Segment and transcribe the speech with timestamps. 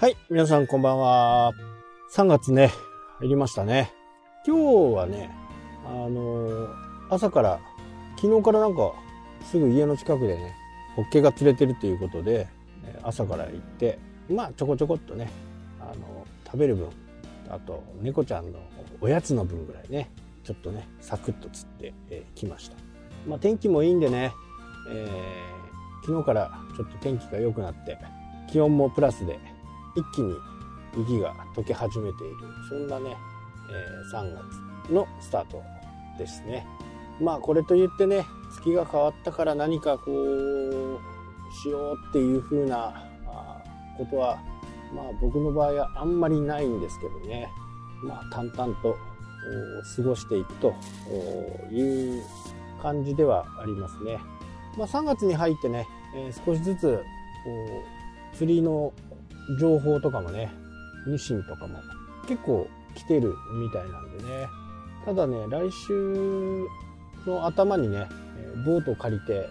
[0.00, 1.52] はい、皆さんこんばんは。
[2.10, 2.72] 3月ね、
[3.18, 3.92] 入りましたね。
[4.46, 4.56] 今
[4.92, 5.30] 日はね、
[5.84, 6.68] あのー
[7.10, 7.60] 朝から、
[8.16, 8.94] 昨日からなんか、
[9.42, 10.54] すぐ家の近くでね、
[10.96, 12.48] ホッケが釣れてるということで、
[13.02, 13.98] 朝から行って、
[14.30, 15.28] まあちょこちょこっとね、
[15.78, 16.88] あの食べる分、
[17.50, 18.58] あと猫ちゃんの
[19.02, 20.10] おやつの分ぐらいね、
[20.44, 22.76] ちょっとね、サクッと釣ってき、えーました。
[23.28, 24.32] まあ天気もいいんでね、
[24.88, 27.98] えー昨日からちょっと天気が良くなって、
[28.50, 29.38] 気温もプラスで、
[29.96, 30.34] 一気に
[30.96, 32.36] 雪が溶け始めている、
[32.68, 33.16] そんなね、
[33.70, 35.62] えー3月のスタート
[36.18, 36.66] ですね。
[37.20, 40.98] まあこれといってね、月が変わったから何かこう、
[41.62, 44.38] しようっていう風なあーことは、
[44.94, 47.48] まあ僕の場合はあんまりないんですけどね。
[48.02, 48.96] まあ淡々と
[49.96, 50.74] 過ごしていくと
[51.70, 52.22] いう
[52.82, 54.18] 感じではありますね。
[54.76, 57.04] まあ3月に入ってね、えー少しずつ
[57.44, 57.50] こ
[58.32, 58.92] う釣りの
[59.58, 60.52] 情報とかもね、
[61.06, 61.80] ニシンとかも
[62.26, 64.48] 結構来てるみたいなんでね。
[65.04, 66.66] ただね、来週
[67.26, 68.06] の頭にね、
[68.64, 69.48] ボートを借りて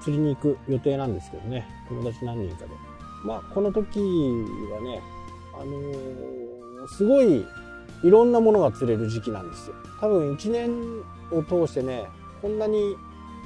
[0.00, 2.70] 釣りに行く予定なんですけどね、友達何人かで。
[3.24, 5.02] まあ、この時はね、
[5.54, 7.46] あのーすごい
[8.02, 9.74] いろんなものが釣れる時期なんですよ。
[10.00, 10.70] 多分1年
[11.30, 12.08] を通してね、
[12.40, 12.96] こんなに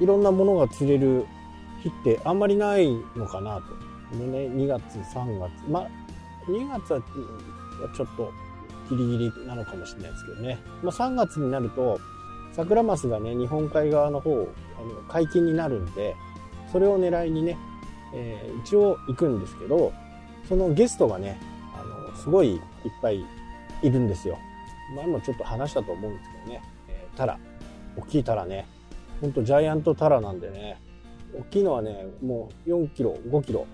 [0.00, 1.26] いろんなものが釣れる
[1.82, 3.62] 日ってあんまりないのかなと。
[4.12, 5.52] でね、2月、3月。
[5.68, 5.88] まあ、
[6.48, 7.02] 2月は
[7.94, 8.32] ちょっと
[8.90, 10.58] ギリギリなのかもしれないですけどね。
[10.82, 11.98] まあ、3月になると、
[12.52, 14.48] 桜マスがね、日本海側の方、あの
[15.08, 16.14] 解禁になるんで、
[16.72, 17.58] それを狙いにね、
[18.14, 19.92] えー一応行くんですけど、
[20.48, 21.38] そのゲストがね、
[21.74, 22.60] あの、すごいいっ
[23.02, 23.24] ぱい
[23.82, 24.38] いるんですよ。
[24.94, 27.38] 前もちょっと話したと思うんですけどね、えータラ。
[27.96, 28.66] 大きいタラね。
[29.20, 30.80] ほんとジャイアントタラなんでね、
[31.34, 33.66] 大きいのはね、もう4キロ、5キロ。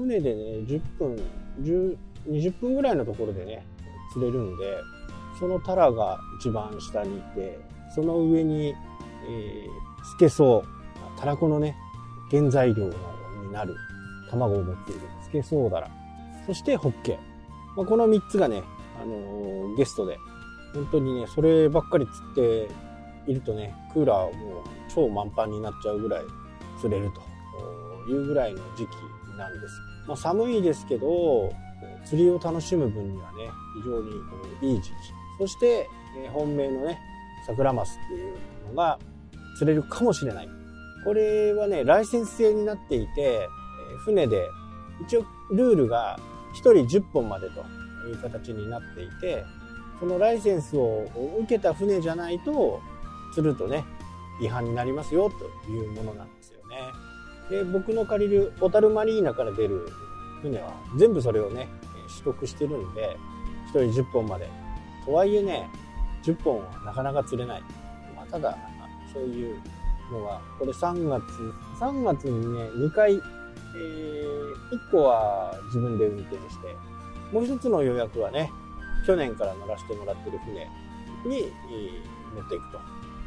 [0.00, 1.16] 船でね、10分、
[1.62, 1.96] 10、
[2.28, 3.64] 20分ぐらいのところでね、
[4.12, 4.78] 釣れるんで、
[5.38, 7.58] そのタラが一番下にいて、
[7.94, 11.76] その上に、えー、スケソウ、タラコのね、
[12.30, 13.74] 原材料になる
[14.30, 15.90] 卵を持っているスケソウダラ。
[16.46, 17.18] そしてホッケ。
[17.76, 18.62] まあ、この3つがね、
[19.00, 20.18] あのーゲストで、
[20.74, 26.24] 本当にね、そればっかり釣っているとね、クーラーもう超満帆になっちゃうぐらい
[26.80, 28.96] 釣れるというぐらいの時期
[29.40, 29.74] なんです。
[30.06, 31.50] まあ、寒いですけど、
[32.04, 33.50] 釣りを楽しむ分にはね、
[33.82, 33.88] 非
[34.62, 34.94] 常にいい時期。
[35.38, 35.88] そして、
[36.32, 36.98] 本命のね、
[37.46, 38.34] 桜マスっていう
[38.68, 38.98] のが
[39.56, 40.48] 釣れるかもしれない。
[41.04, 43.48] これはね、ライセンス制になっていて、
[44.04, 44.48] 船で、
[45.02, 46.18] 一応ルールが
[46.54, 47.60] 1人10本までと
[48.08, 49.44] いう形になっていて、
[49.98, 51.06] そのライセンスを
[51.40, 52.80] 受けた船じゃないと、
[53.34, 53.84] 釣るとね、
[54.40, 56.76] 違反になりますよというものなんですよね。
[57.50, 59.88] で、僕の借りる小樽マリーナから出る
[60.42, 61.68] 船は全部それをね、
[62.08, 63.16] 取得してるんで、
[63.74, 64.48] 1人10本まで。
[65.04, 65.68] とはいえね、
[66.22, 67.62] 10本はなかなか釣れない。
[68.14, 68.56] まあ、ただ、
[69.12, 69.56] そういう
[70.12, 71.24] のが、これ3月、
[71.80, 73.20] 3月にね、2回、えー、
[74.88, 76.76] 1個は自分で運転して、
[77.32, 78.50] もう一つの予約はね、
[79.06, 80.68] 去年から乗らせてもらってる船
[81.26, 82.78] に、えー乗っていくと。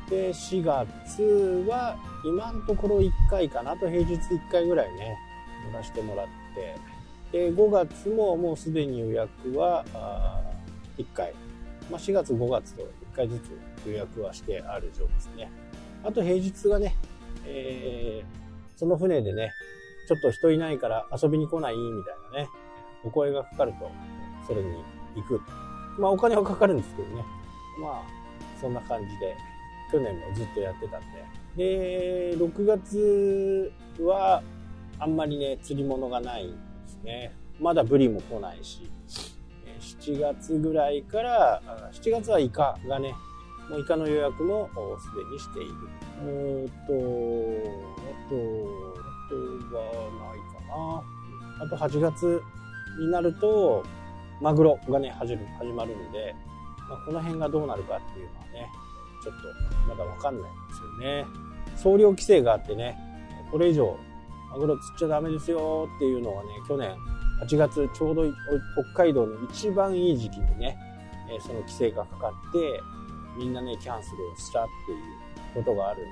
[0.09, 5.17] で、4月は今のところ1回かなと、平日1回ぐらいね、
[5.71, 6.75] 乗らせてもらって、
[7.31, 9.83] で、5月ももうすでに予約は
[10.97, 11.33] 1回。
[11.89, 13.51] まあ、4月、5月と1回ずつ
[13.87, 15.51] 予約はしてある状況ですね。
[16.03, 16.95] あと平日がね、
[17.45, 18.43] えー
[18.75, 19.51] その船でね、
[20.09, 21.77] ちょっと人いないから遊びに来ない？
[21.77, 22.49] みたいなね、
[23.05, 23.89] お声がかかると、
[24.47, 24.83] それに
[25.15, 25.39] 行く。
[25.99, 27.23] まあお金はかかるんですけどね。
[27.79, 28.03] まあ、
[28.59, 29.37] そんな感じで、
[29.93, 31.01] 去年もずっとやってたん
[31.55, 32.31] で。
[32.31, 34.41] で、6月は、
[34.97, 37.35] あんまりね、釣り物がないんですね。
[37.59, 38.89] まだブリも来ないし、
[39.79, 41.61] 7月ぐらいから、
[41.91, 43.13] 7月はイカがね、
[43.69, 44.67] もうイカの予約も
[44.99, 45.73] すでにしている。
[46.23, 46.73] うーんと、
[48.01, 48.35] あと、
[49.05, 49.83] あとは
[50.19, 51.03] ないかな。
[51.65, 52.41] あと8月
[52.99, 53.83] になると、
[54.41, 55.37] マグロがね、始
[55.75, 56.35] まるんで、
[56.89, 58.69] まあ、この辺がどうなるかっていうのはね、
[59.23, 59.41] ちょっと
[59.87, 61.25] まだわかんないんですよね。
[61.75, 62.97] 総量規制があってね、
[63.51, 63.97] これ以上
[64.51, 66.95] マグロ釣っちゃダメですよっていうのがね、去年
[67.41, 68.23] 8月ちょうど
[68.93, 70.77] 北海道の一番いい時期にね、
[71.41, 72.81] その規制がかかって、
[73.37, 76.07] みんなね、キャンセルをしたっていうことがあるんで、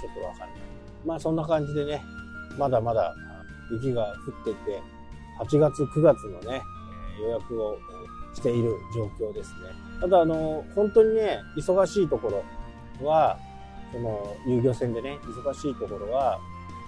[0.00, 0.50] ちょっとわかんない。
[1.04, 2.02] まあそんな感じでね、
[2.58, 3.14] まだまだ
[3.70, 4.14] 雪が
[4.44, 4.82] 降ってて、
[5.40, 6.62] 8月、9月のね、
[7.20, 7.76] 予約を
[8.34, 9.85] している状況ですね。
[10.00, 12.42] ただあの、本当にね、忙しいとこ
[13.00, 13.38] ろは、
[13.92, 16.38] その遊漁船でね、忙しいところは、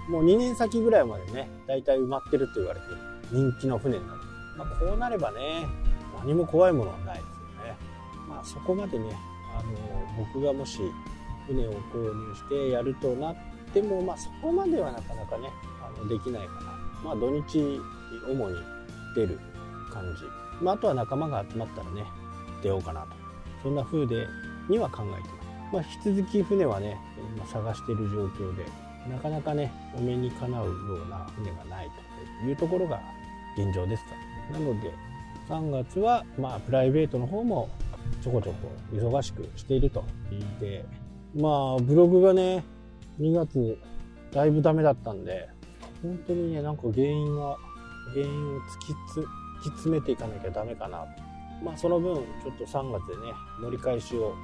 [0.08, 2.96] もう2年先ぐらいまでね、だいたい埋まってると言われてる。
[3.30, 4.20] 人気の船になる。
[4.56, 5.66] まあ、こうなればね
[6.18, 7.76] 何も怖いものはないですよね。
[8.28, 9.16] まあそこまでね
[9.56, 9.72] あの
[10.32, 10.80] 僕がもし
[11.46, 13.36] 船を購入してやるとなっ
[13.72, 15.48] ても、まあ、そこまではなかなかね
[15.80, 16.60] あのできないかな。
[17.04, 17.80] まあ土日
[18.26, 18.56] 主に
[19.14, 19.38] 出る
[19.92, 20.24] 感じ、
[20.64, 22.04] まあ、あとは仲間が集まったらね
[22.62, 23.08] 出ようかなと。
[23.62, 24.26] そんな風で
[24.68, 26.96] には考えてます、まあ、引き続き船はね
[27.36, 28.64] 今探している状況で
[29.08, 30.72] なかなかねお目にかなうよ
[31.06, 31.90] うな船がない
[32.40, 33.00] というところが
[33.56, 34.04] 現状です
[34.52, 34.92] なので
[35.48, 37.68] 3月はまあプライベートの方も
[38.22, 40.04] ちょこちょこ忙しくしていると。
[40.30, 40.84] 言って
[41.34, 42.64] まあブログがね
[43.20, 43.78] 2月
[44.32, 45.48] だいぶダメだったんで
[46.02, 47.58] 本当にねなんか原因は
[48.14, 51.27] 原因を突きつ突き詰めていかなきゃダメかなと。
[51.62, 54.34] まあその分ちょっと3月でね盛り返しを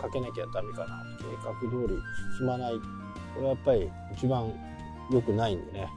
[0.00, 1.02] かけなきゃダメかな。
[1.18, 1.94] 計画通り
[2.38, 2.72] 進まない。
[3.34, 4.52] これはやっぱり一番
[5.10, 5.88] 良くないんでね。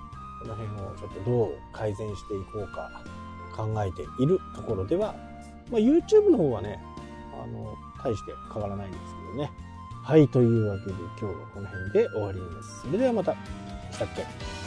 [0.41, 2.91] この辺をちょっとどう改善していこうか
[3.55, 5.15] 考えているところでは、
[5.71, 6.79] まあ、YouTube の方はね
[7.33, 7.73] あの
[8.03, 9.51] 大して変わらないんですけどね。
[10.03, 12.81] はいというわけで今日はこの辺で終わります。
[12.81, 13.33] それではまた。
[13.91, 14.64] したっけ？